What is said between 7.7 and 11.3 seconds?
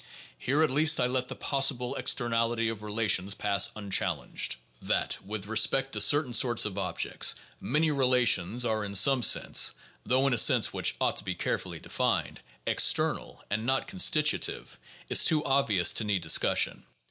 relations are in some sense (though in a sense which ought to